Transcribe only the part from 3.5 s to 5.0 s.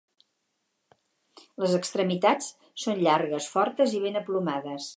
fortes i ben aplomades.